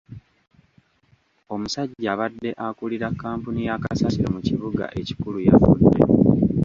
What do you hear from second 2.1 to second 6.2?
abadde akulira kkampuni ya kasasiro mu kibuga ekikulu yafudde.